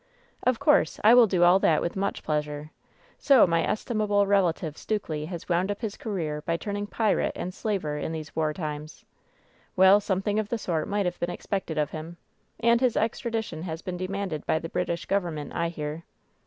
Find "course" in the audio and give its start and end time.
0.57-0.99